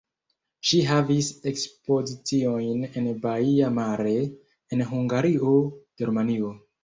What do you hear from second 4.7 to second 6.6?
en Hungario, Germanio.